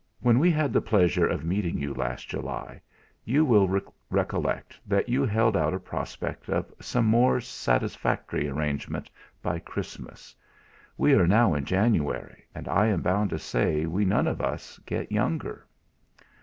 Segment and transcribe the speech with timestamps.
[0.19, 2.81] When we had the pleasure of meeting you last July,
[3.23, 3.69] you will
[4.09, 9.11] recollect that you held out a prospect of some more satisfactory arrangement
[9.43, 10.35] by Christmas.
[10.97, 14.79] We are now in January, and I am bound to say we none of us
[14.87, 15.67] get younger."